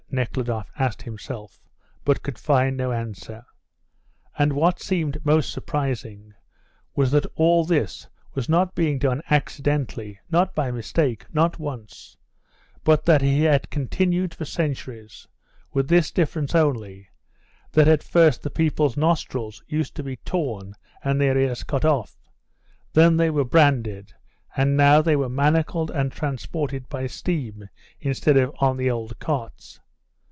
[0.13, 1.61] Nekhludoff asked himself,
[2.03, 3.45] but could find no answer.
[4.37, 6.33] And what seemed most surprising
[6.93, 12.17] was that all this was not being done accidentally, not by mistake, not once,
[12.83, 15.29] but that it had continued for centuries,
[15.71, 17.07] with this difference only,
[17.71, 22.17] that at first the people's nostrils used to be torn and their ears cut off;
[22.91, 24.13] then they were branded,
[24.57, 27.69] and now they were manacled and transported by steam
[28.01, 29.79] instead of on the old carts.